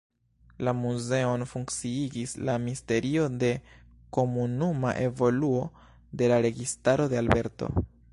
[0.67, 3.51] La muzeon funkciigis la Ministerio de
[4.19, 5.61] Komunuma Evoluo
[6.23, 7.71] de la Registaro de Alberto.